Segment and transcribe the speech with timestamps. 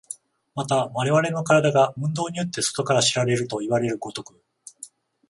[0.55, 4.41] また我々の身体が運動によって外から知られるといわれる如く、